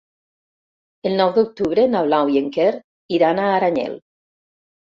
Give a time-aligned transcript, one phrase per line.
[1.09, 2.73] El nou d'octubre na Blau i en Quer
[3.19, 3.99] iran a Aranyel.